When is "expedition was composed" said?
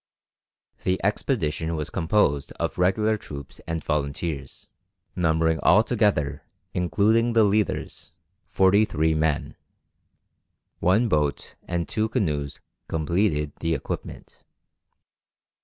1.05-2.51